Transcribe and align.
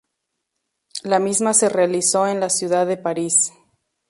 La 1.03 1.19
misma 1.19 1.53
se 1.53 1.69
realizó 1.69 2.25
en 2.27 2.39
la 2.39 2.49
ciudad 2.49 2.87
de 2.87 2.97
París. 2.97 3.53